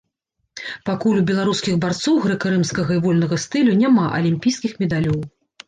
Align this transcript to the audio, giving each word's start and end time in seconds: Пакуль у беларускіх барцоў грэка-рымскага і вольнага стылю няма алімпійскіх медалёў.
Пакуль 0.87 1.19
у 1.21 1.25
беларускіх 1.29 1.77
барцоў 1.83 2.15
грэка-рымскага 2.25 2.91
і 2.97 3.05
вольнага 3.05 3.41
стылю 3.47 3.79
няма 3.85 4.09
алімпійскіх 4.19 4.71
медалёў. 4.85 5.25